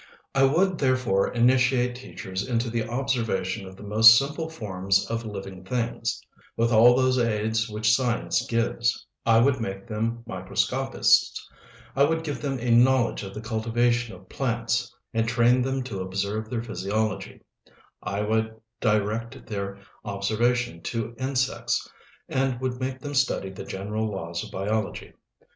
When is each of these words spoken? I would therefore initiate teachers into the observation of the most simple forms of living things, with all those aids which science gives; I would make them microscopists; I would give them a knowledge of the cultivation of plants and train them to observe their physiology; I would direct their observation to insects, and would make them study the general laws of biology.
I 0.33 0.45
would 0.45 0.79
therefore 0.79 1.27
initiate 1.31 1.93
teachers 1.95 2.47
into 2.47 2.71
the 2.71 2.89
observation 2.89 3.67
of 3.67 3.75
the 3.75 3.83
most 3.83 4.17
simple 4.17 4.49
forms 4.49 5.05
of 5.11 5.25
living 5.25 5.63
things, 5.63 6.19
with 6.57 6.71
all 6.73 6.95
those 6.95 7.19
aids 7.19 7.69
which 7.69 7.93
science 7.95 8.43
gives; 8.47 9.05
I 9.27 9.37
would 9.39 9.61
make 9.61 9.85
them 9.85 10.23
microscopists; 10.25 11.47
I 11.95 12.03
would 12.05 12.23
give 12.23 12.41
them 12.41 12.57
a 12.57 12.71
knowledge 12.71 13.21
of 13.21 13.35
the 13.35 13.41
cultivation 13.41 14.15
of 14.15 14.27
plants 14.27 14.91
and 15.13 15.27
train 15.29 15.61
them 15.61 15.83
to 15.83 15.99
observe 16.01 16.49
their 16.49 16.63
physiology; 16.63 17.43
I 18.01 18.21
would 18.23 18.59
direct 18.79 19.45
their 19.45 19.77
observation 20.03 20.81
to 20.81 21.13
insects, 21.19 21.87
and 22.27 22.59
would 22.59 22.79
make 22.79 23.01
them 23.01 23.13
study 23.13 23.51
the 23.51 23.65
general 23.65 24.09
laws 24.11 24.43
of 24.43 24.49
biology. 24.49 25.13